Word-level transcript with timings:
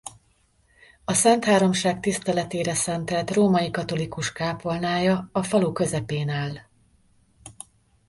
A 1.05 1.13
Szentháromság 1.13 1.99
tiszteletére 1.99 2.73
szentelt 2.73 3.31
római 3.31 3.71
katolikus 3.71 4.31
kápolnája 4.31 5.29
a 5.31 5.43
falu 5.43 5.71
közepén 5.71 6.29
áll. 6.29 6.57